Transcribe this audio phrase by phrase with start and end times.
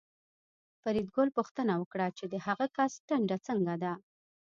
[0.81, 3.93] فریدګل پوښتنه وکړه چې د هغه کس ټنډه څنګه ده